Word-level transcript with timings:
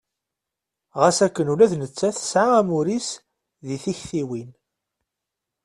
Ɣas 0.99 1.17
akken 1.25 1.51
ula 1.53 1.71
d 1.71 1.73
nettat 1.81 2.15
tesɛa 2.17 2.53
amur-is 2.59 3.09
deg 3.65 3.79
tiktiwin. 3.83 4.49